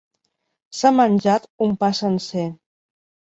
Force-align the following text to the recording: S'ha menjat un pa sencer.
S'ha 0.77 0.91
menjat 0.99 1.45
un 1.67 1.75
pa 1.83 1.91
sencer. 1.99 2.47